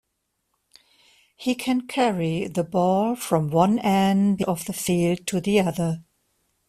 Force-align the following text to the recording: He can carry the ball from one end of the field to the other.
He 1.37 1.53
can 1.53 1.81
carry 1.81 2.47
the 2.47 2.63
ball 2.63 3.15
from 3.15 3.51
one 3.51 3.77
end 3.77 4.41
of 4.45 4.65
the 4.65 4.73
field 4.73 5.27
to 5.27 5.39
the 5.39 5.59
other. 5.59 6.03